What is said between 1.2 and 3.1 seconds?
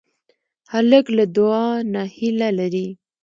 دعا نه هیله لري.